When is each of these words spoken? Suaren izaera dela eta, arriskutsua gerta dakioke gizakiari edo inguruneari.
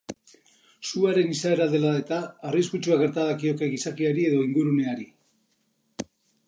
Suaren 0.91 1.33
izaera 1.33 1.67
dela 1.75 1.91
eta, 2.05 2.17
arriskutsua 2.51 2.99
gerta 3.03 3.27
dakioke 3.29 3.71
gizakiari 3.75 4.27
edo 4.33 4.43
inguruneari. 4.49 5.09